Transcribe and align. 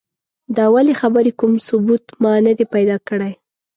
د 0.55 0.57
اولې 0.69 0.93
خبرې 1.01 1.31
کوم 1.39 1.53
ثبوت 1.67 2.03
ما 2.21 2.33
نه 2.45 2.51
دی 2.57 2.65
پیدا 2.75 2.97
کړی. 3.07 3.33